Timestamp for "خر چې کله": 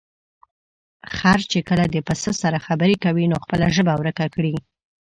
1.15-1.85